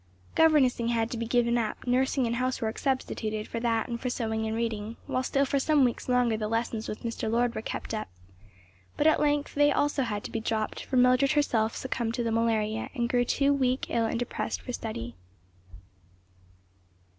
[0.33, 4.47] Governessing had to be given up, nursing and housework substituted for that and for sewing
[4.47, 7.29] and reading, while still for some weeks longer the lessons with Mr.
[7.29, 8.07] Lord were kept up;
[8.97, 12.31] but at length they also had to be dropped, for Mildred herself succumbed to the
[12.31, 15.13] malaria and grew too weak, ill and depressed for study.